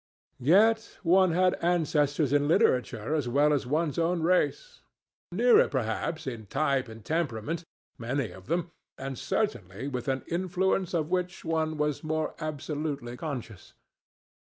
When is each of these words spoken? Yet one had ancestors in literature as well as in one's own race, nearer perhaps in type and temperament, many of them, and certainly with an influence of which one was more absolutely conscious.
Yet 0.39 0.97
one 1.03 1.29
had 1.33 1.53
ancestors 1.61 2.33
in 2.33 2.47
literature 2.47 3.13
as 3.13 3.29
well 3.29 3.53
as 3.53 3.65
in 3.65 3.69
one's 3.69 3.99
own 3.99 4.23
race, 4.23 4.81
nearer 5.31 5.67
perhaps 5.67 6.25
in 6.25 6.47
type 6.47 6.87
and 6.87 7.05
temperament, 7.05 7.63
many 7.99 8.31
of 8.31 8.47
them, 8.47 8.71
and 8.97 9.15
certainly 9.15 9.87
with 9.87 10.07
an 10.07 10.23
influence 10.25 10.95
of 10.95 11.11
which 11.11 11.45
one 11.45 11.77
was 11.77 12.03
more 12.03 12.33
absolutely 12.39 13.15
conscious. 13.15 13.75